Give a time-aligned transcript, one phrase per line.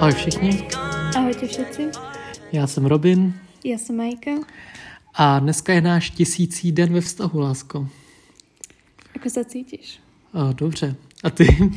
[0.00, 0.68] Ahoj všichni.
[1.16, 1.90] Ahojte všetci.
[2.52, 3.34] Já jsem Robin.
[3.64, 4.30] Já jsem Majka.
[5.14, 7.88] A dneska je náš tisící den ve vztahu, lásko.
[9.16, 10.00] Ako se cítíš?
[10.32, 10.96] A, dobře.
[11.24, 11.46] A ty?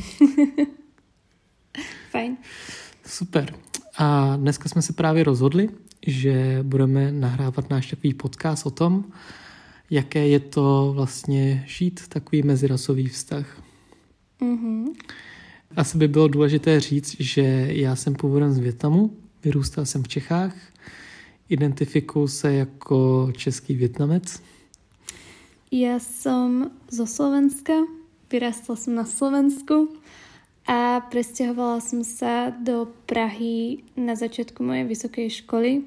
[2.10, 2.36] Fajn.
[3.06, 3.54] Super.
[3.98, 5.68] A dneska jsme se právě rozhodli,
[6.06, 9.04] že budeme nahrávat náš takový podcast o tom,
[9.90, 13.62] jaké je to vlastně žít takový mezirasový vztah.
[14.40, 14.94] Mm-hmm.
[15.76, 20.54] Asi by bylo důležité říct, že já jsem původem z Větnamu, vyrůstal jsem v Čechách,
[21.48, 24.42] identifikuji se jako český Větnamec.
[25.72, 27.72] Já jsem zo Slovenska,
[28.32, 29.88] vyrastla jsem na Slovensku
[30.66, 35.82] a prestěhovala jsem se do Prahy na začátku mojej vysoké školy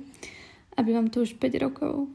[0.78, 2.08] a bývám tu už 5 rokov.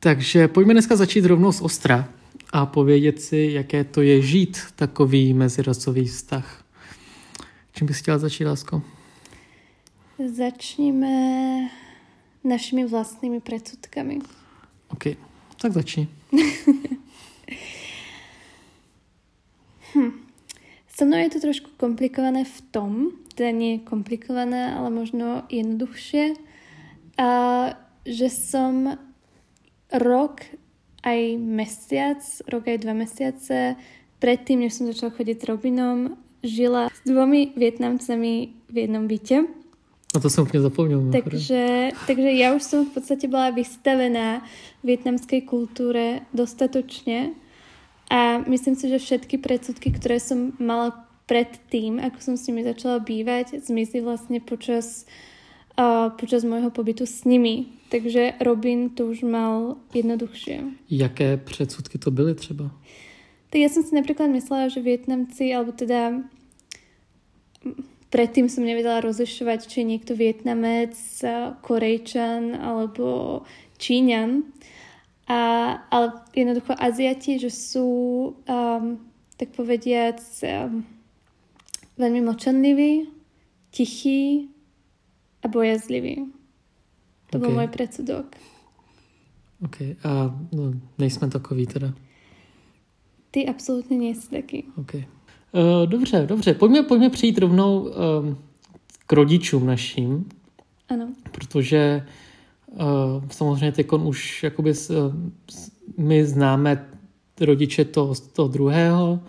[0.00, 2.08] Takže pojďme dneska začít rovnou z Ostra
[2.52, 6.64] a povědět si, jaké to je žít takový mezirasový vztah.
[7.80, 8.82] Čím bys chtěla začít, lásko?
[10.26, 11.68] Začneme
[12.44, 14.18] našimi vlastnými predsudkami.
[14.92, 15.04] OK,
[15.56, 16.08] tak začni.
[19.96, 20.12] hm.
[20.92, 26.36] So mnou je to trošku komplikované v tom, teda nie komplikované, ale možno jednoduchšie,
[27.16, 27.30] a
[28.04, 29.00] že som
[29.88, 30.44] rok
[31.00, 33.80] aj mesiac, rok aj dva mesiace
[34.20, 39.44] predtým, než som začala chodiť s Robinom, žila s dvomi Vietnamcami v jednom byte.
[40.14, 41.10] No to jsem úplně zapomněl.
[41.12, 44.42] Takže, takže já už jsem v podstatě byla vystavená
[44.84, 47.30] vietnamské kultúre dostatočne
[48.10, 52.98] a myslím si, že všetky predsudky, ktoré som mala predtým, ako som s nimi začala
[52.98, 55.06] bývať, zmizli vlastne počas,
[55.78, 57.70] uh, počas môjho pobytu s nimi.
[57.94, 60.90] Takže Robin to už mal jednoduchšie.
[60.90, 62.70] Jaké předsudky to byly třeba?
[63.50, 66.22] Tak ja som si napríklad myslela, že Vietnamci, alebo teda
[68.10, 70.94] predtým som nevedela rozlišovať, či je niekto Vietnamec,
[71.62, 73.42] Korejčan alebo
[73.78, 74.46] Číňan.
[75.30, 75.38] A,
[75.90, 77.88] ale jednoducho Aziati, že sú,
[78.34, 78.98] um,
[79.38, 80.82] tak povediac, um,
[81.98, 83.06] veľmi močanliví,
[83.70, 84.50] tichí
[85.42, 86.26] a bojazliví.
[87.30, 87.40] To okay.
[87.40, 88.26] byl můj predsudok.
[89.62, 89.76] OK.
[89.80, 91.94] A no, nejsme takový teda.
[93.30, 94.64] Ty absolutně nejsi taky.
[94.76, 95.04] Okay.
[95.52, 96.54] Uh, dobře, dobře.
[96.54, 97.90] Pojďme, pojďme přijít rovnou uh,
[99.06, 100.28] k rodičům našim.
[100.88, 101.08] Ano.
[101.32, 102.06] Protože
[102.66, 102.78] uh,
[103.30, 104.96] samozřejmě teď už jakoby uh,
[105.98, 106.88] my známe
[107.40, 109.20] rodiče toho, toho druhého,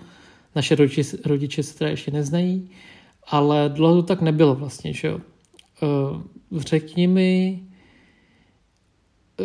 [0.56, 2.70] naše rodiče, rodiče se teda ještě neznají,
[3.28, 5.20] ale dlouho to tak nebylo vlastně, že jo.
[5.82, 6.22] Uh,
[6.62, 7.64] řekni mi,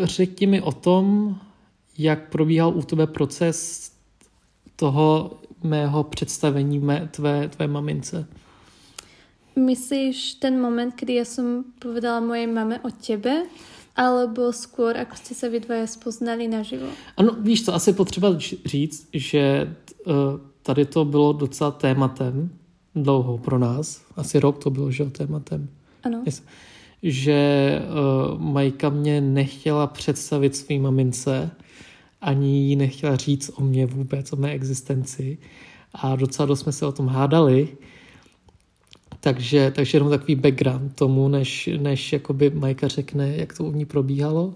[0.03, 1.37] řekni mi o tom,
[1.99, 3.91] jak probíhal u tebe proces
[4.77, 5.31] toho
[5.63, 8.27] mého představení mé, tvé, tvé mamince.
[9.57, 13.43] Myslíš ten moment, kdy já jsem povedala mojej mame o tebe,
[13.97, 16.85] alebo skôr, ako ste sa vy dvaja spoznali naživo?
[17.17, 18.29] Ano, víš co, asi potřeba
[18.65, 19.75] říct, že
[20.07, 20.13] uh,
[20.63, 22.51] tady to bylo docela tématem
[22.95, 24.05] dlouho pro nás.
[24.17, 25.69] Asi rok to bylo, že tématem.
[26.05, 26.23] Ano.
[26.27, 26.43] Yes.
[27.03, 27.41] Že
[27.81, 31.51] uh, Majka mě nechtěla představit svým mamince,
[32.27, 35.39] ani jí nechtěla říct o mě vůbec, o mé existenci.
[35.95, 37.69] A docela dost jsme se o tom hádali.
[39.21, 43.85] Takže, takže jenom takový background tomu, než, než jakoby Majka řekne, jak to u ní
[43.85, 44.55] probíhalo.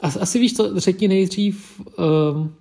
[0.00, 2.54] A, asi víš co, řekni nejdřív, um,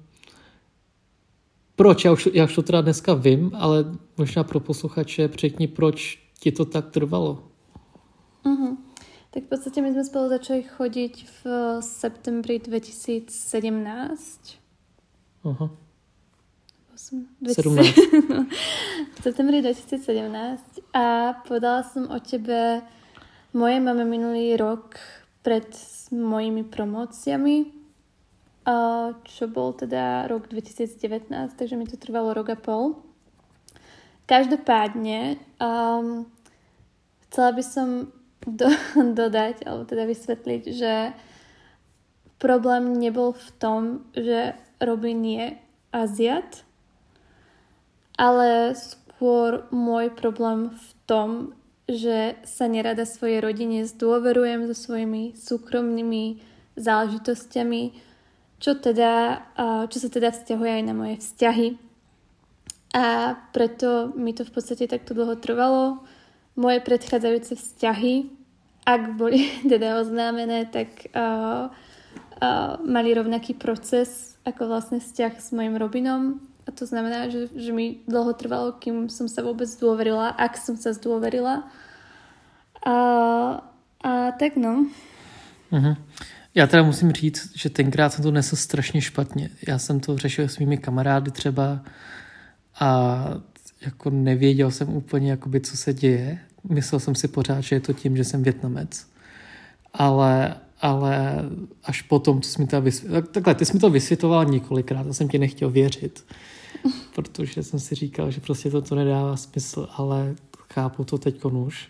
[1.75, 3.85] proč, já už, já už to teda dneska vím, ale
[4.17, 7.43] možná pro posluchače řekni, proč ti to tak trvalo.
[8.45, 8.77] Uh-huh.
[9.29, 11.41] Tak v podstate my sme spolu začali chodiť v
[11.85, 13.29] septembri 2017.
[15.45, 15.67] Aha.
[16.99, 17.39] 17.
[19.15, 22.81] v septembri 2017 a povedala som o tebe
[23.53, 24.99] moje mame minulý rok
[25.45, 25.65] pred
[26.11, 27.71] mojimi promóciami,
[29.23, 32.99] čo bol teda rok 2019, takže mi to trvalo rok a pol.
[34.29, 36.29] Každopádne um,
[37.29, 37.89] chcela by som
[38.45, 38.69] do,
[39.19, 40.93] dodať, alebo teda vysvetliť, že
[42.39, 43.81] problém nebol v tom,
[44.15, 45.47] že Robin je
[45.91, 46.63] Aziat,
[48.15, 51.29] ale skôr môj problém v tom,
[51.89, 56.37] že sa nerada svojej rodine zdôverujem so svojimi súkromnými
[56.77, 57.83] záležitosťami,
[58.61, 59.43] čo, teda,
[59.89, 61.67] čo sa teda vzťahuje aj na moje vzťahy.
[62.93, 66.05] A preto mi to v podstate takto dlho trvalo,
[66.59, 68.27] moje predchádzajúce vzťahy,
[68.83, 75.79] ak boli teda oznámené, tak uh, uh, mali rovnaký proces ako vlastne vzťah s mojim
[75.79, 76.43] Robinom.
[76.67, 80.77] A to znamená, že, že mi dlho trvalo, kým som sa vôbec zdôverila, ak som
[80.77, 81.65] sa zdôverila.
[82.85, 82.95] A,
[84.05, 84.85] a tak no.
[85.71, 85.97] Uh-huh.
[86.55, 89.49] Já teda musím říct, že tenkrát jsem to nesl strašně špatně.
[89.67, 91.83] Já jsem to řešil s mými kamarády třeba
[92.79, 93.23] a
[93.81, 96.39] jako nevěděl jsem úplně, jakoby, co se děje.
[96.63, 99.07] Myslel jsem si pořád, že je to tím, že jsem větnamec.
[99.93, 101.35] Ale, ale
[101.83, 105.13] až potom, co jsi mi to vysvětloval, takhle, ty jsi mi to vysvětloval několikrát a
[105.13, 106.25] jsem ti nechtěl věřit,
[107.15, 110.35] protože jsem si říkal, že prostě to, to nedává smysl, ale
[110.73, 111.89] chápu to teď už.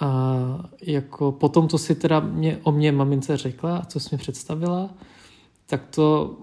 [0.00, 0.36] A
[0.82, 4.90] jako potom, co si teda mě, o mě mamince řekla a co jsi mi představila,
[5.66, 6.36] tak to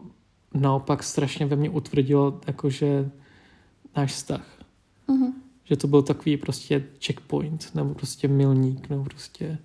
[0.54, 3.12] naopak strašně ve mně utvrdilo jakože
[3.96, 4.46] náš vztah.
[5.08, 5.34] Uh-huh.
[5.72, 9.58] Že to byl takový prostě checkpoint, nebo prostě milník, nebo prostě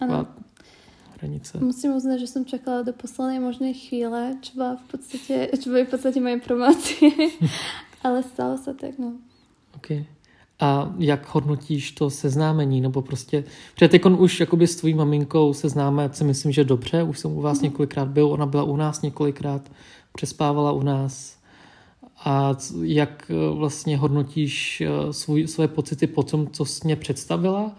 [0.00, 0.26] ano.
[1.18, 1.58] hranice.
[1.60, 5.84] Musím uznat, že jsem čekala do poslední možné chvíle, čo byla v podstatě, čo byly
[5.84, 7.12] v podstatě moje promoci.
[8.04, 9.12] Ale stalo se tak, no.
[9.76, 10.06] Okay
[10.60, 13.44] a jak hodnotíš to seznámení, nebo prostě,
[13.74, 17.32] protože teď už jakoby s tvojí maminkou se známe, si myslím, že dobře, už jsem
[17.32, 17.64] u vás mm.
[17.64, 19.70] několikrát byl, ona byla u nás několikrát,
[20.12, 21.35] přespávala u nás
[22.24, 27.76] a jak eh, vlastně hodnotíš eh, svůj, své pocity po tom, co jsi mě představila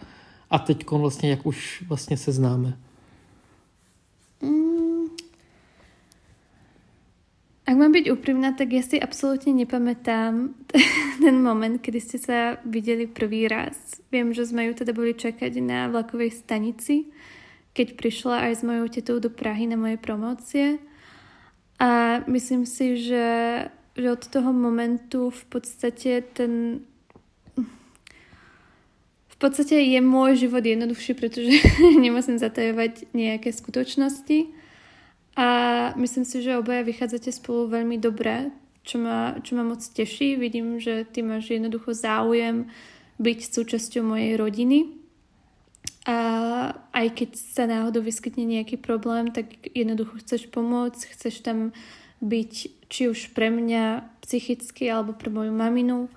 [0.49, 2.77] a teď vlastně jak už vlastně se známe.
[7.67, 10.55] Ak mám byť úprimná, tak ja si absolútne nepamätám
[11.23, 13.75] ten moment, kedy ste sa videli prvý raz.
[14.07, 17.11] Viem, že sme ju teda boli čakať na vlakovej stanici,
[17.75, 20.79] keď prišla aj s mojou tetou do Prahy na moje promócie.
[21.75, 23.27] A myslím si, že,
[23.97, 26.85] že od toho momentu v podstate ten
[29.27, 31.61] v podstate je môj život jednoduchší, pretože
[32.05, 34.49] nemusím zatajovať nejaké skutočnosti
[35.37, 35.47] a
[35.93, 38.49] myslím si, že obaja vychádzate spolu veľmi dobré,
[38.81, 40.33] čo ma, čo ma moc teší.
[40.33, 42.65] Vidím, že ty máš jednoducho záujem
[43.21, 44.97] byť súčasťou mojej rodiny.
[46.09, 46.17] A
[46.89, 51.69] aj keď sa náhodou vyskytne nejaký problém, tak jednoducho chceš pomôcť, chceš tam
[52.25, 56.09] byť či už pre mňa psychicky, alebo pre moju maminu.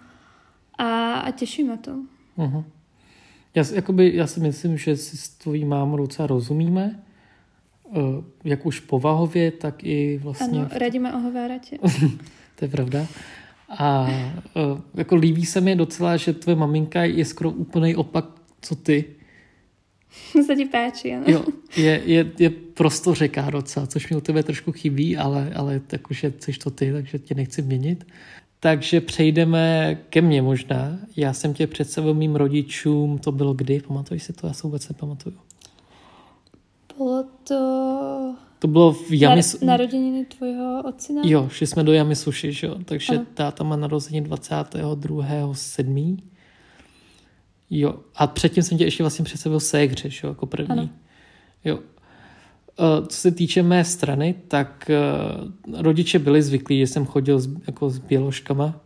[0.79, 1.91] A, a teší ma to.
[2.39, 2.65] Uh-huh.
[3.55, 7.03] Já, jakoby, já si myslím, že si s tvojí mámou docela rozumíme
[7.93, 10.59] Eh, jak už povahově, tak i vlastně...
[10.59, 11.79] Ano, radíme ohováratě.
[12.57, 13.07] to je pravda.
[13.79, 18.25] A eh, jako líbí se mi docela, že tvoje maminka je skoro úplný opak,
[18.61, 19.05] co ty.
[20.47, 21.25] se ti páči, ano.
[21.27, 21.45] Jo,
[21.77, 26.11] je, je, je prosto řeká docela, což mi u tebe trošku chybí, ale, ale tak
[26.11, 28.05] už je, jsi to ty, takže tě nechci měnit.
[28.61, 30.99] Takže přejdeme ke mně možná.
[31.17, 34.47] Já jsem tě představil mým rodičům, to bylo kdy, pamatuješ si to?
[34.47, 35.37] Já se vůbec nepamatuju.
[36.97, 38.35] Bylo to...
[38.59, 39.61] To bylo v Jamis...
[39.61, 41.23] Na, narozeniny tvojho otcina?
[41.25, 42.77] Jo, šli jsme do Jamisuši, že jo.
[42.85, 43.27] Takže ano.
[43.35, 46.17] táta má narozeniny 22.7.
[47.71, 50.71] Jo, a předtím jsem tě ještě vlastně představil ségře, jo, jako první.
[50.71, 50.89] Ano.
[51.65, 51.79] Jo.
[52.79, 54.99] E, co se týče mé strany, tak e,
[55.83, 58.81] rodiče byli zvyklí, že jsem chodil s, jako s běložkama.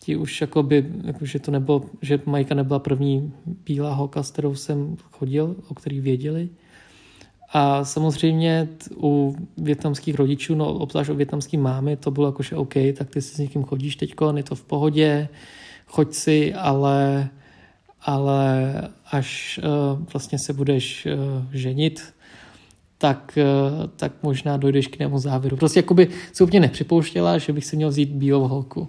[0.00, 3.32] Ti už jako by, jako, že to nebylo, že Majka nebyla první
[3.66, 6.48] bílá holka, s kterou jsem chodil, o který věděli.
[7.52, 13.10] A samozřejmě u větnamských rodičů, no obzvlášť u větnamské mámy, to bylo jakože OK, tak
[13.10, 15.28] ty si s někým chodíš teď, je to v pohodě,
[15.86, 17.28] choď si, ale,
[18.06, 18.72] ale
[19.10, 22.14] až uh, vlastně se budeš uh, ženit,
[22.98, 25.56] tak, uh, tak možná dojdeš k němu závěru.
[25.56, 28.88] Prostě jakoby se úplně nepřipouštěla, že bych si měl vzít bílou holku.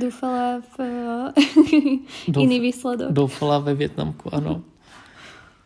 [0.00, 0.78] Doufala v
[2.34, 3.08] uh, jiný výsledek.
[3.10, 4.62] Doufala ve Větnamku, ano.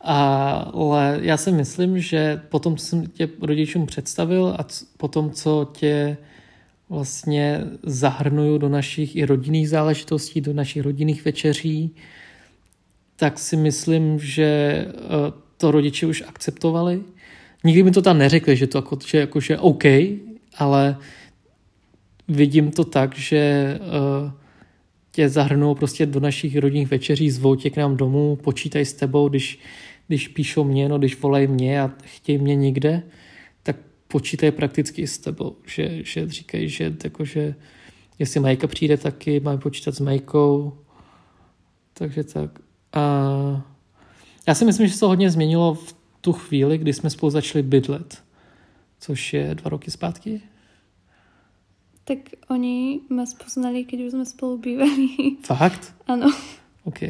[0.01, 6.17] Ale já si myslím, že potom, co jsem tě rodičům představil a potom, co tě
[6.93, 11.91] vlastně zahrnuju do našich i rodinných záležitostí, do našich rodinných večeří,
[13.17, 14.93] tak si myslím, že eh,
[15.57, 17.01] to rodiče už akceptovali.
[17.65, 19.85] Nikdy mi to tam neřekli, že to jako, že, jako, že OK,
[20.59, 20.97] ale
[22.29, 24.31] vidím to tak, že uh,
[25.13, 29.29] tě zahrnou prostě do našich rodinných večeří, zvou tě k nám domů, počítají s tebou,
[29.29, 29.59] když
[30.09, 33.03] když píšou mě, no když volají mě a chtějí mě někde,
[34.13, 37.55] počítají prakticky s tebou, že, že říkají, že, jako, že
[38.19, 40.79] jestli Majka přijde taky, máme počítat s Majkou,
[41.95, 42.59] takže tak.
[42.93, 43.03] A
[44.49, 47.63] já si myslím, že se to hodně změnilo v tu chvíli, kdy jsme spolu začali
[47.63, 48.23] bydlet,
[49.01, 50.41] což je dva roky zpátky.
[52.05, 55.09] Tak oni nás poznali, když jsme spolu bývali.
[55.43, 55.95] Fakt?
[56.07, 56.35] Ano.
[56.85, 57.01] OK.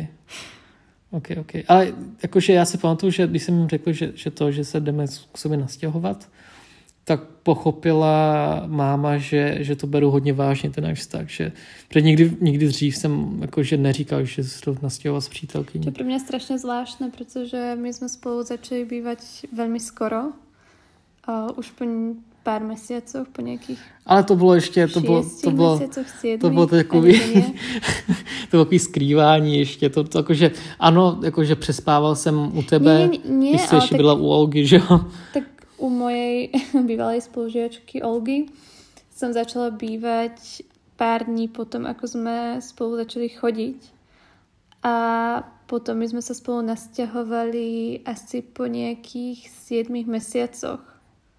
[1.10, 1.52] OK, OK.
[1.68, 1.92] Ale
[2.22, 5.06] jakože já si pamatuju, že když jsem jim řekl, že, že to, že se jdeme
[5.32, 6.28] k sobě nastěhovat,
[7.04, 11.52] tak pochopila máma, že, že to beru hodně vážně, ten náš vztah, že
[11.88, 15.84] protože nikdy, nikdy dřív jsem jakože neříkal, že se to nastěhoval s přítelkyní.
[15.84, 19.18] To je pro mě strašně zvláštné, protože my jsme spolu začali bývat
[19.52, 20.22] velmi skoro.
[21.28, 21.84] Uh, už po
[22.42, 25.80] pár měsíců, po nějakých Ale to bylo ještě, to bylo, to bylo,
[26.40, 27.20] to bylo takový,
[28.50, 33.18] to bylo takový skrývání ještě, to, to jakože, ano, jakože přespával jsem u tebe, nie,
[33.24, 35.00] nie, když jsi ještě tak, byla u Olgy, že jo?
[35.34, 35.51] Tak
[35.82, 36.54] u mojej
[36.86, 38.46] bývalej spolužiačky Olgy
[39.10, 40.32] jsem začala bývat
[40.96, 43.90] pár dní potom, ako jsme spolu začali chodit.
[44.82, 44.96] A
[45.66, 50.92] potom my jsme se spolu nastěhovali asi po nějakých sedmých měsícoch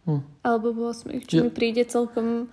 [0.05, 0.23] Hmm.
[0.43, 2.47] Alebo po 8, čo mi přijde celkom um,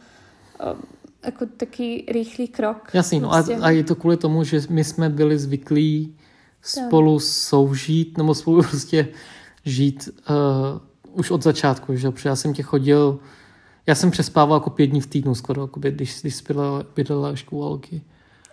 [1.24, 2.90] jako taký rýchlý krok.
[2.94, 6.16] Jasný, no a, a je to kvůli tomu, že my jsme byli zvyklí
[6.62, 9.08] spolu soužít, nebo spolu prostě
[9.64, 10.80] žít uh,
[11.12, 12.10] už od začátku, že?
[12.10, 13.18] Protože já jsem tě chodil,
[13.86, 16.44] já jsem přespával jako pět dní v týdnu skoro, jako když, když jsi
[16.96, 18.02] bydlela ještě u Alky.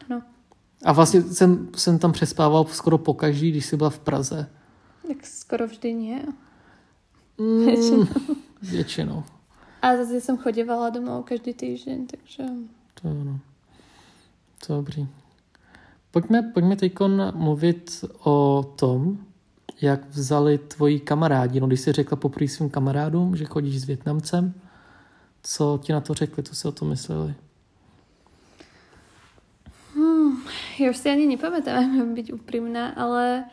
[0.09, 0.21] No.
[0.85, 4.49] A vlastně jsem, jsem tam přespával skoro pokaždý, když jsi byla v Praze.
[5.07, 6.23] Tak skoro vždy nie.
[7.37, 8.07] Mm,
[8.61, 9.23] většinou.
[9.81, 12.43] A zase jsem chodívala domů každý týden, takže...
[13.01, 13.39] To ano.
[14.69, 15.07] Dobrý.
[16.11, 16.93] Pojďme, pojďme teď
[17.33, 19.26] mluvit o tom,
[19.81, 21.59] jak vzali tvoji kamarádi.
[21.59, 24.53] No, když jsi řekla poprvé svým kamarádům, že chodíš s Větnamcem,
[25.43, 27.33] co ti na to řekli, co si o tom mysleli?
[29.95, 30.37] Hmm,
[30.79, 33.45] já už si ani nepamätám, být upřímná, ale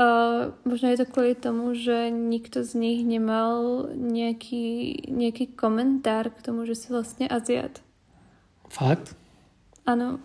[0.00, 6.42] Uh, možná je to kvůli tomu, že nikto z nich nemal nějaký, nějaký komentár k
[6.42, 7.80] tomu, že si vlastně Aziat.
[8.68, 9.16] Fakt?
[9.86, 10.18] Ano.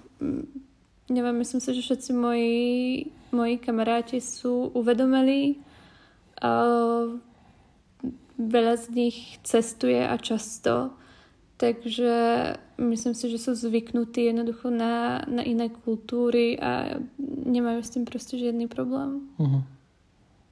[1.10, 5.56] Nevím, myslím si, že všetci moji, moji kamaráti jsou uvedomili.
[6.44, 7.20] Uh,
[8.42, 10.90] veľa z nich cestuje a často,
[11.58, 12.14] takže
[12.78, 16.86] myslím si, že jsou zvyknutí jednoducho na, na jiné kultury a
[17.46, 19.22] nemají s tím prostě žádný problém.
[19.40, 19.64] Uh-huh.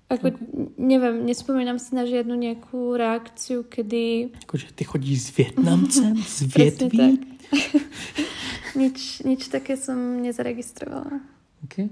[0.10, 0.32] Ako,
[0.78, 4.30] nevím, nespomínám si na žádnou nějakou reakci, kdy...
[4.42, 7.20] Jakože ty chodíš s Větnamcem, s Větví?
[8.76, 11.22] nič, nič také jsem nezaregistrovala.
[11.64, 11.90] Okay.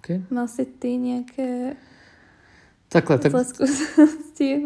[0.00, 0.22] Okay.
[0.30, 1.76] Mal si ty nějaké
[2.92, 3.32] Takhle, tak,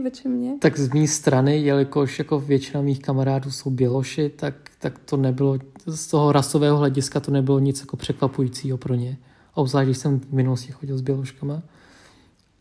[0.03, 0.53] vůči mě.
[0.59, 5.59] tak z mé strany, jelikož jako většina mých kamarádů jsou běloši, tak, tak to nebylo,
[5.87, 9.17] z toho rasového hlediska to nebylo nic jako překvapujícího pro ně.
[9.55, 11.63] Obzvlášť, když jsem v minulosti chodil s běloškama.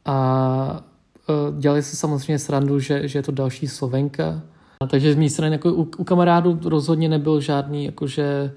[0.05, 0.85] A
[1.29, 4.41] uh, dělali se samozřejmě srandu, že, že je to další Slovenka.
[4.79, 8.53] A takže z mé strany jako u, u kamarádů rozhodně nebyl žádný, jakože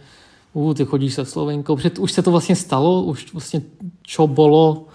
[0.56, 3.62] uh, ty chodíš se Slovenkou, protože už se to vlastně stalo, už vlastně
[4.02, 4.86] čo bolo,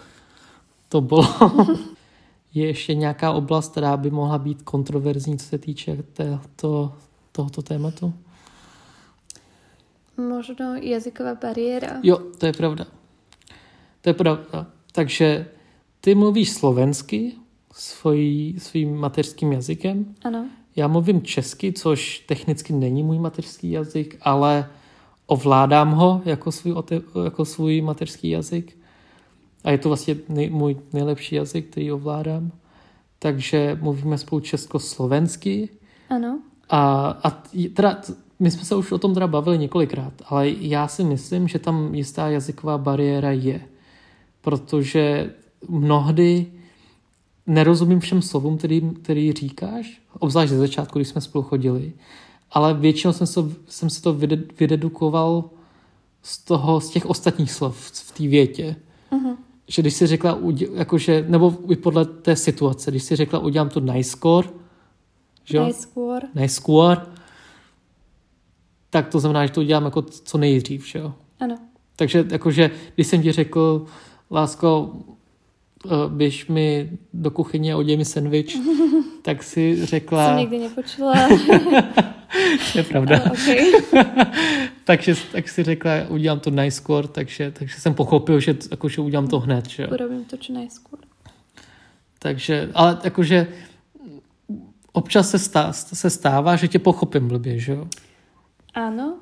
[0.89, 1.27] to bylo.
[2.53, 6.03] je ještě nějaká oblast, která by mohla být kontroverzní, co se týče
[6.55, 6.93] to,
[7.31, 8.13] tohoto tématu?
[10.17, 11.99] Možno jazyková bariéra.
[12.03, 12.85] Jo, to je pravda.
[14.01, 14.67] To je pravda.
[14.91, 15.45] Takže
[16.01, 17.33] ty mluvíš slovensky
[17.73, 20.15] svojí, svým mateřským jazykem.
[20.23, 20.45] Ano.
[20.75, 24.69] Já mluvím česky, což technicky není můj mateřský jazyk, ale
[25.31, 26.75] ovládám ho jako svůj,
[27.23, 28.77] jako svůj mateřský jazyk.
[29.63, 32.51] A je to vlastně nej, můj nejlepší jazyk, který ovládám.
[33.19, 35.69] Takže mluvíme spolu československy.
[36.09, 36.39] Ano.
[36.69, 37.29] A, a
[37.73, 38.01] teda,
[38.39, 41.95] my jsme se už o tom teda bavili několikrát, ale já si myslím, že tam
[41.95, 43.61] jistá jazyková bariéra je.
[44.41, 45.33] Protože
[45.69, 46.45] mnohdy
[47.47, 51.93] nerozumím všem slovům, který, který říkáš, obzvlášť ze začátku, když jsme spolu chodili,
[52.51, 54.13] ale většinou jsem, se, jsem se to
[54.59, 55.49] vydedukoval
[56.21, 58.75] z toho, z těch ostatních slov v té větě.
[59.11, 59.37] Uh-huh
[59.71, 60.39] že když si řekla,
[60.73, 64.45] jakože, nebo i podle té situace, když si řekla, udělám to najskôr,
[65.43, 65.63] že jo?
[65.63, 66.19] Najskôr.
[66.35, 66.97] Najskôr,
[68.89, 71.13] tak to znamená, že to udělám jako co nejdřív, že jo?
[71.39, 71.57] Ano.
[71.95, 73.85] Takže jakože, když jsem ti řekl,
[74.31, 74.95] lásko,
[75.85, 78.57] eh, běž mi do kuchyně a udělej mi sendvič,
[79.21, 80.27] tak si řekla...
[80.27, 81.13] Jsem nikdy nepočula.
[82.71, 83.21] to je pravda.
[83.31, 83.71] Okay.
[84.83, 89.27] takže tak si řekla, udělám to najskôr, takže, takže jsem pochopil, že, jako, že udělám
[89.27, 89.69] to hned.
[89.69, 89.87] Že?
[89.87, 90.99] Urobím to čo najskôr.
[92.19, 93.47] Takže, ale jakože
[94.91, 97.87] občas se, stá, se stává, že tě pochopím blbě, že jo?
[98.73, 99.17] Ano,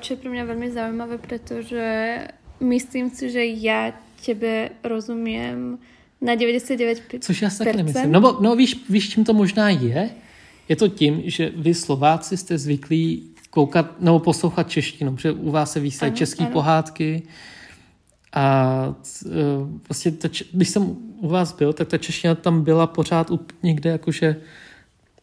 [0.00, 2.18] čo je pro mě velmi zajímavé, protože
[2.60, 3.92] myslím si, že já
[4.26, 5.78] tebe rozumím
[6.20, 7.18] na 99%.
[7.20, 8.12] Což já si taky nemyslím.
[8.12, 10.10] No, no víš, víš, čím to možná je?
[10.68, 15.72] Je to tím, že vy Slováci jste zvyklí koukat nebo poslouchat češtinu, protože u vás
[15.72, 17.22] se vysílají české pohádky
[18.32, 18.94] a
[19.88, 23.30] vlastně ta, když jsem u vás byl, tak ta čeština tam byla pořád
[23.62, 24.36] někde jakože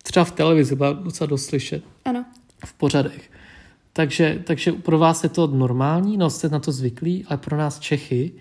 [0.04, 1.84] třeba v televizi byla docela dost slyšet.
[2.06, 2.26] Ano.
[2.66, 3.32] V pořadech.
[3.94, 7.80] Takže, takže pro vás je to normální, no jste na to zvyklí, ale pro nás
[7.80, 8.32] Čechy,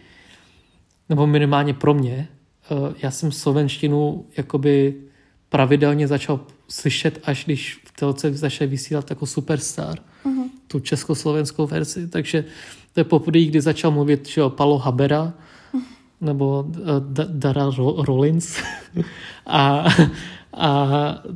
[1.09, 2.29] nebo minimálně pro mě,
[3.03, 4.95] já jsem slovenštinu jakoby
[5.49, 10.49] pravidelně začal slyšet, až když v telce začal vysílat jako superstar, uh-huh.
[10.67, 12.09] tu československou verzi.
[12.09, 12.45] Takže
[12.93, 15.33] to je poprvé, kdy začal mluvit že jo, Palo Habera,
[15.75, 15.83] uh-huh.
[16.21, 16.77] nebo uh,
[17.29, 18.57] Dara Rollins.
[19.47, 19.87] a,
[20.53, 20.89] a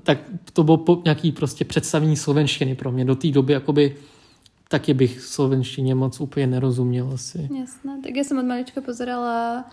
[0.02, 0.18] tak
[0.52, 3.04] to bylo po, nějaký prostě představení slovenštiny pro mě.
[3.04, 3.96] Do té doby jakoby
[4.68, 7.48] taky bych slovenštině moc úplně nerozuměl asi.
[7.58, 9.64] Jasné, tak já jsem od malička pozerala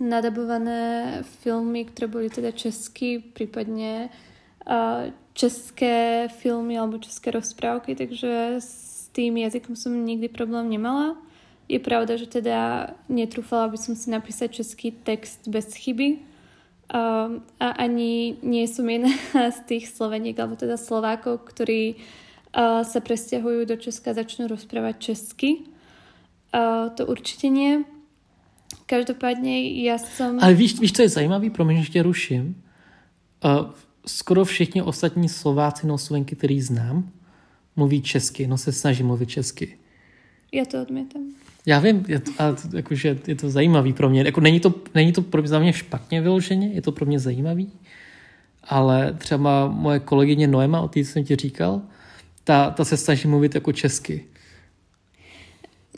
[0.00, 4.08] nadabované filmy, které byly teda česky, případně
[5.32, 11.16] české filmy alebo české rozprávky, takže s tým jazykom som nikdy problém nemala.
[11.68, 16.28] Je pravda, že teda netrúfala by som si napísať český text bez chyby,
[17.60, 19.12] a ani nie som jedna
[19.56, 22.00] z tých Sloveniek, alebo teda Slovákov, ktorí
[22.84, 25.68] sa presťahujú do Česka a začnú rozprávať česky.
[26.96, 27.84] To určitě nie.
[28.90, 30.38] Každopádně já jsem...
[30.40, 31.50] Ale víš, víš, co je zajímavé?
[31.50, 32.62] Promiň, že tě ruším.
[33.44, 33.70] Uh,
[34.06, 37.10] skoro všichni ostatní Slováci no Slovenky, který znám,
[37.76, 39.78] mluví česky, no se snaží mluvit česky.
[40.52, 41.22] Já to odmítám.
[41.66, 44.22] Já vím, je to, ale to, jakože je to zajímavý pro mě.
[44.22, 47.18] Jako není, to, není to pro mě, za mě špatně vyloženě, je to pro mě
[47.18, 47.72] zajímavý,
[48.64, 51.82] ale třeba moje kolegyně Noema, o té jsem ti říkal,
[52.44, 54.24] ta, ta se snaží mluvit jako česky.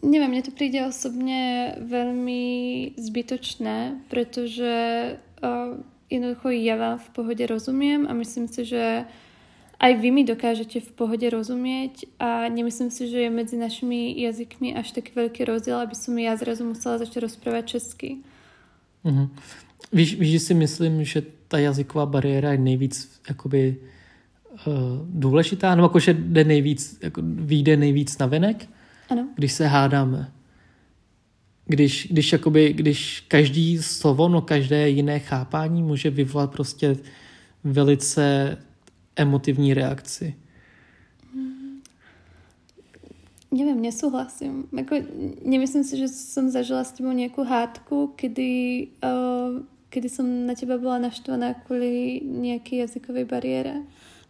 [0.03, 5.81] Nevím, mně to přijde osobně velmi zbytočné, protože uh,
[6.11, 9.05] jednoducho ja vám v pohodě rozumím a myslím si, že
[9.81, 14.75] aj vy mi dokážete v pohodě rozumět a nemyslím si, že je mezi našimi jazykmi
[14.75, 18.17] až tak velký rozdíl, aby som já zrazu musela začít rozprávat česky.
[19.05, 19.29] Mm-hmm.
[19.93, 23.77] Víš, víš, že si myslím, že ta jazyková bariéra je nejvíc jakoby
[24.67, 24.73] uh,
[25.05, 28.69] důležitá, nebo jakože jde nejvíc, jako vyjde nejvíc na venek,
[29.11, 29.29] ano.
[29.35, 30.33] když se hádáme.
[31.67, 36.97] Když, když, jakoby, když každý slovo, no každé jiné chápání může vyvolat prostě
[37.65, 38.57] velice
[39.17, 40.35] emotivní reakci.
[43.53, 44.65] Nevím, nesouhlasím.
[44.79, 44.97] Jako,
[45.45, 50.79] nemyslím si, že jsem zažila s tebou nějakou hádku, kdy, uh, kdy jsem na teba
[50.79, 53.75] byla naštvaná kvůli nějaké jazykové bariére.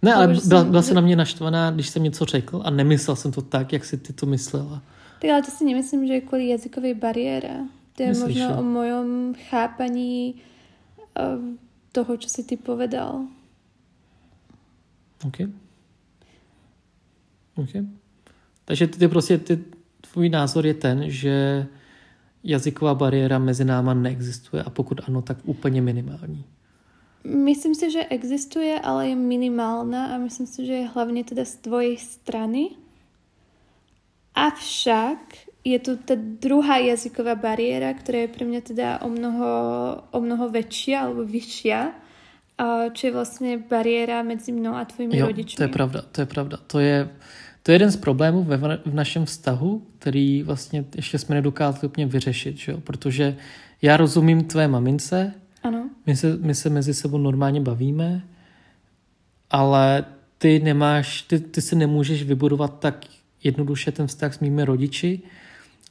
[0.03, 3.33] Ne, ale byla, byla jsi na mě naštvaná, když jsem něco řekl a nemyslel jsem
[3.33, 4.83] to tak, jak si ty to myslela.
[5.21, 7.57] Tak ale to si nemyslím, že je kvůli jazykové bariére.
[7.97, 8.55] To je Myslíš, možno že?
[8.55, 10.35] o mojom chápaní
[11.21, 11.45] uh,
[11.93, 13.25] toho, co si ty povedal.
[15.27, 15.37] OK.
[17.57, 17.71] OK.
[18.65, 19.65] Takže ty, ty prostě, ty,
[20.13, 21.67] tvůj názor je ten, že
[22.45, 26.45] jazyková bariéra mezi náma neexistuje a pokud ano, tak úplně minimální.
[27.25, 31.55] Myslím si, že existuje, ale je minimálna a myslím si, že je hlavně teda z
[31.57, 32.71] tvojej strany.
[34.35, 35.19] Avšak
[35.65, 39.47] je tu ta druhá jazyková bariéra, která je pro mě teda o mnoho,
[40.11, 41.73] o mnoho větší alebo vyšší
[42.93, 45.57] čo je vlastně bariéra mezi mnou a tvojimi jo, rodičmi.
[45.57, 46.57] to je pravda, to je pravda.
[46.67, 47.09] To je,
[47.63, 52.07] to je jeden z problémů ve, v našem vztahu, který vlastně ještě jsme nedokázali úplně
[52.07, 52.81] vyřešit, že jo?
[52.81, 53.37] protože
[53.83, 55.90] já rozumím tvé mamince, ano.
[56.07, 58.23] My, se, my se mezi sebou normálně bavíme,
[59.51, 60.05] ale
[60.38, 63.07] ty nemáš, ty, ty se nemůžeš vybudovat tak
[63.42, 65.23] jednoduše ten vztah s mými rodiči,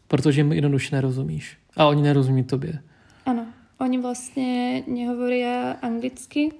[0.07, 1.57] protože mi jednoduše nerozumíš.
[1.77, 2.79] A oni nerozumí tobě.
[3.25, 3.45] Ano.
[3.79, 5.45] Oni vlastně nehovorí
[5.81, 6.51] anglicky,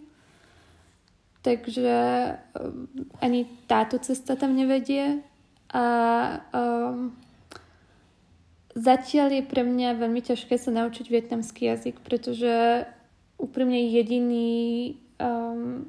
[1.41, 2.37] takže eh,
[3.21, 5.19] ani táto cesta tam nevedie
[5.73, 5.85] a
[6.49, 7.13] um,
[8.73, 12.85] zatiaľ je pre mňa veľmi ťažké sa naučiť vietnamský jazyk, pretože
[13.39, 15.87] úprimne jediný um,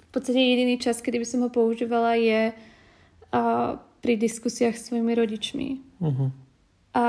[0.00, 5.12] v podstate jediný čas, kedy by som ho používala je uh, pri diskusiách s svojimi
[5.14, 5.68] rodičmi.
[6.00, 6.30] Uh-huh.
[6.94, 7.04] A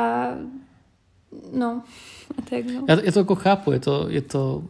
[1.53, 1.83] no,
[2.49, 2.85] tak no.
[2.87, 4.63] Já, já to jako chápu, je to, je to,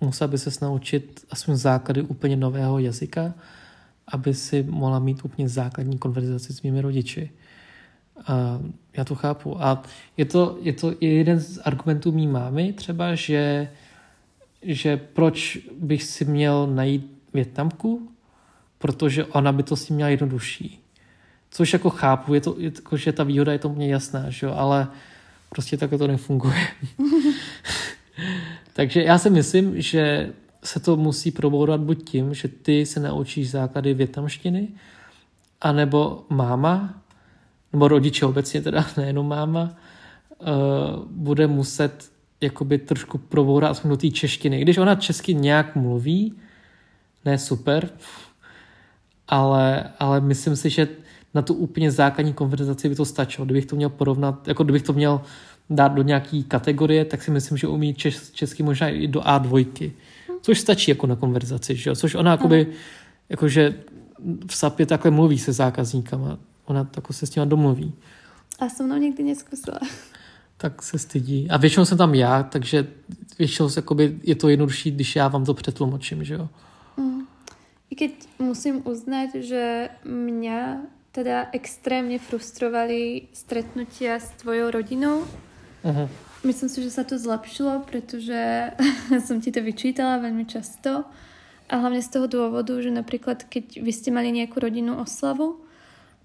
[0.00, 3.34] musela by se naučit aspoň základy úplně nového jazyka,
[4.06, 7.30] aby si mohla mít úplně základní konverzaci s mými rodiči.
[8.26, 8.60] A
[8.96, 9.62] já to chápu.
[9.62, 9.82] A
[10.16, 13.68] je to, je to jeden z argumentů mý mámy třeba, že,
[14.62, 18.12] že proč bych si měl najít Větnamku,
[18.78, 20.84] protože ona by to si měla jednodušší.
[21.50, 24.46] Což jako chápu, je to, je, jako, že ta výhoda je to mě jasná, že
[24.46, 24.52] jo?
[24.56, 24.88] ale
[25.52, 26.66] Prostě takhle to nefunguje.
[28.72, 30.32] Takže já si myslím, že
[30.64, 34.68] se to musí probourat buď tím, že ty se naučíš základy větnamštiny,
[35.60, 37.02] anebo máma,
[37.72, 39.76] nebo rodiče obecně teda, nejenom máma,
[40.38, 40.48] uh,
[41.06, 42.10] bude muset
[42.42, 44.60] jakoby trošku probourat aspoň do té češtiny.
[44.60, 46.34] Když ona česky nějak mluví,
[47.24, 47.90] ne super,
[49.28, 50.88] ale, ale myslím si, že
[51.34, 53.44] na tu úplně základní konverzaci by to stačilo.
[53.44, 55.20] Kdybych to měl porovnat, jako kdybych to měl
[55.70, 59.90] dát do nějaký kategorie, tak si myslím, že umí čes, česky možná i do A2.
[60.40, 61.96] Což stačí jako na konverzaci, že jo?
[61.96, 62.66] Což ona jakoby,
[63.28, 63.74] jakože
[64.46, 66.38] v SAPě takhle mluví se zákazníkama.
[66.64, 67.92] Ona tako se s nima domluví.
[68.58, 69.78] A se mnou nikdy neskusila.
[70.62, 71.50] Tak se stydí.
[71.50, 72.86] A většinou jsem tam já, takže
[73.38, 76.48] většinou jakoby, je to jednodušší, když já vám to přetlumočím, že jo?
[76.96, 77.26] Mm.
[77.90, 80.80] I keď musím uznať, že mňa
[81.12, 85.28] teda extrémne frustrovali stretnutia s tvojou rodinou.
[85.84, 86.08] Uh-huh.
[86.40, 88.72] Myslím si, že sa to zlepšilo, pretože
[89.20, 91.04] som ti to vyčítala veľmi často.
[91.68, 95.60] A hlavne z toho dôvodu, že napríklad keď vy ste mali nejakú rodinnú oslavu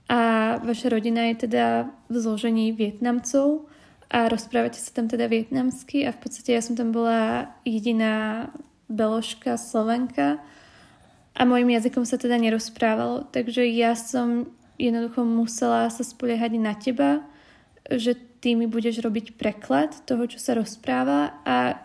[0.08, 3.67] a vaša rodina je teda v zložení Vietnamcov
[4.08, 8.48] a rozprávate sa tam teda vietnamsky a v podstate ja som tam bola jediná
[8.88, 10.40] beložka, slovenka.
[11.38, 17.22] A mojim jazykom sa teda nerozprávalo, takže ja som jednoducho musela sa spoliehať na teba,
[17.92, 21.84] že ty mi budeš robiť preklad toho, čo sa rozpráva a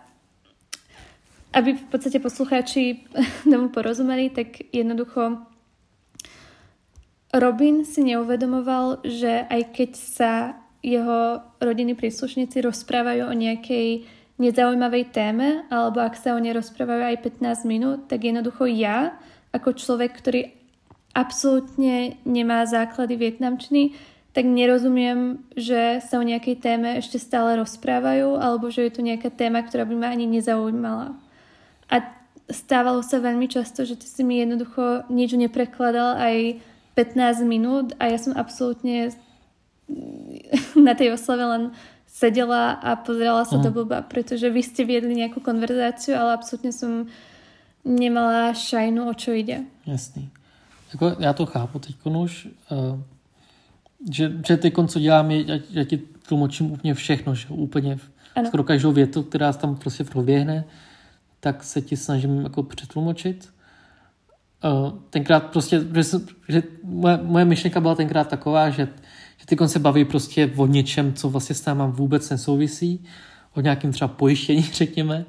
[1.52, 3.04] aby v podstate poslucháči
[3.50, 5.42] tomu porozumeli, tak jednoducho
[7.32, 10.32] Robin si neuvedomoval, že aj keď sa
[10.82, 14.04] jeho rodiny príslušníci rozprávajú o nejakej
[14.42, 19.14] nezaujímavej téme, alebo ak sa o nej rozprávajú aj 15 minút, tak jednoducho ja,
[19.54, 20.50] ako človek, ktorý
[21.14, 23.94] absolútne nemá základy vietnamčiny,
[24.32, 29.28] tak nerozumiem, že sa o nejakej téme ešte stále rozprávajú, alebo že je to nejaká
[29.28, 31.14] téma, ktorá by ma ani nezaujímala.
[31.92, 31.96] A
[32.48, 36.64] stávalo sa veľmi často, že ty si mi jednoducho nič neprekladal aj
[36.96, 39.12] 15 minút a ja som absolútne
[40.86, 41.62] na tej oslave len
[42.06, 43.64] sedela a pozerala sa mm.
[43.64, 47.08] do blba, pretože vy ste viedli nejakú konverzáciu, ale absolútne som
[47.82, 49.64] nemala šajnu, o čo ide.
[49.86, 50.30] Jasný.
[50.92, 53.00] Jako já to chápu teď už, uh,
[54.10, 55.96] že, že teď, co dělám, je, já, já ti
[56.28, 57.98] tlumočím úplně všechno, že úplně
[58.36, 58.48] ano.
[58.48, 60.64] skoro každou větu, která tam prostě proběhne,
[61.40, 63.48] tak se ti snažím jako přetlumočit.
[64.64, 66.02] Uh, tenkrát prostě, že,
[66.48, 68.88] že moje, moje myšlenka byla tenkrát taková, že,
[69.42, 73.04] že ty se baví prostě o něčem, co vlastně s náma vůbec nesouvisí,
[73.54, 75.24] o nějakém třeba pojištění, řekněme.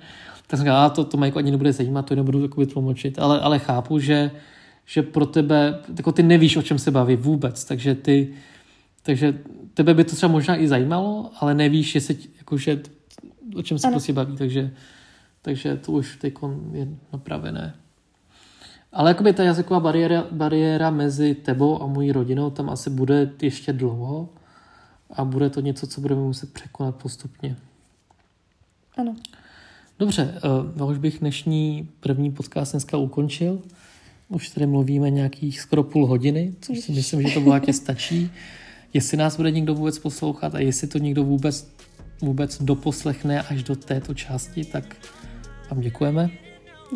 [0.48, 3.60] Tak jsem říkal, to, to Majko ani nebude zajímat, to nebudu takový tlumočit, ale, ale
[3.60, 4.32] chápu, že,
[4.86, 8.34] že pro tebe, jako ty nevíš, o čem se baví vůbec, takže ty,
[9.02, 9.40] takže
[9.74, 12.82] tebe by to třeba možná i zajímalo, ale nevíš, jestli, jako, že,
[13.56, 13.94] o čem se ano.
[13.94, 14.72] prostě baví, takže,
[15.42, 16.34] takže to už teď
[16.74, 17.74] je napravené.
[18.94, 23.74] Ale jakoby ta jazyková bariéra, bariéra mezi tebou a mojí rodinou tam asi bude ještě
[23.74, 24.30] dlouho
[25.14, 27.56] a bude to něco, co budeme muset překonat postupně.
[28.98, 29.16] Ano.
[30.00, 30.42] Dobře,
[30.80, 33.62] uh, už bych dnešní první podcast dneska ukončil.
[34.30, 38.32] Už tady mluvíme nějakých skoro půl hodiny, což si myslím, že to bohatě stačí.
[38.94, 41.74] Jestli nás bude někdo vůbec poslouchat a jestli to někdo vůbec,
[42.22, 44.96] vůbec doposlechne až do této části, tak
[45.70, 46.30] vám děkujeme.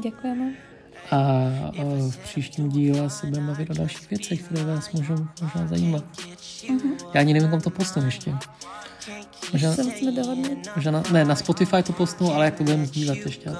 [0.03, 0.67] Děkujeme
[1.11, 1.17] a
[2.09, 6.03] v příštím díle se budeme bavit o dalších věcech, které vás můžou možná zajímat.
[6.17, 6.91] Mm-hmm.
[7.13, 8.33] Já ani nevím, kam to postnu ještě.
[9.53, 9.75] Možná,
[10.75, 13.49] možná na, ne, na Spotify to postnu, ale jak to budeme sdílet ještě.
[13.49, 13.59] Tak,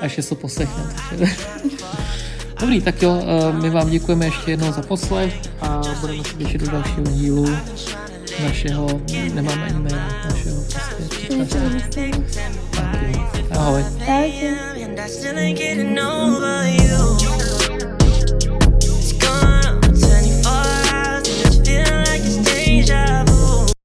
[0.00, 0.84] až se to poslechne.
[2.60, 6.60] Dobrý, tak jo, eh, my vám děkujeme ještě jednou za poslech a budeme se těšit
[6.60, 7.56] do dalšího dílu
[8.42, 9.00] našeho,
[9.34, 12.10] nemáme ani jméno, našeho prostě.
[13.50, 13.84] Ahoj.
[14.08, 14.73] Ahoj.
[15.04, 17.13] I still ain't getting over you.